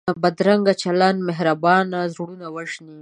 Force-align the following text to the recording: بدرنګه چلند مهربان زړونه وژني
بدرنګه 0.21 0.73
چلند 0.81 1.19
مهربان 1.29 1.87
زړونه 2.13 2.45
وژني 2.55 2.99